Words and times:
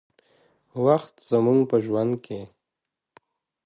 وخت 0.85 1.15
زموږ 1.29 1.59
په 1.69 1.77
ژوند 1.85 2.13
کې 2.25 2.39